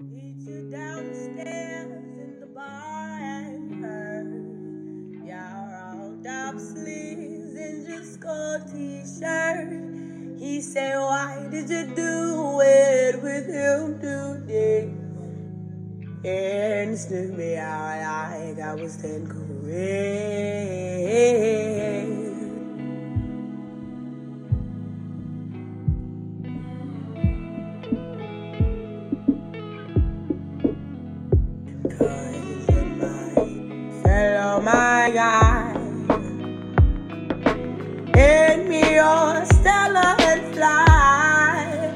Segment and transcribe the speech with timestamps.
[0.00, 4.24] Meet you downstairs in the bar and her.
[5.24, 10.36] Y'all rolled up sleeves and just gold t-shirt.
[10.36, 14.92] He said, Why did you do it with him today?
[16.28, 20.93] And sniffed me out like I was ten Korean.
[35.04, 35.74] My guy.
[38.14, 38.98] Hand me
[39.44, 41.90] Stella and fly.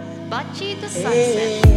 [0.59, 1.68] To sunset.